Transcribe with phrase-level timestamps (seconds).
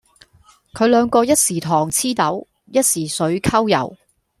[0.73, 3.95] 佢兩個一時糖黐豆，一時水摳油